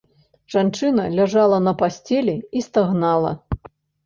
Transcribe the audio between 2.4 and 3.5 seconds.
і стагнала.